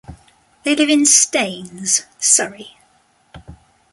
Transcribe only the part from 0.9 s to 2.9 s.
Staines, Surrey.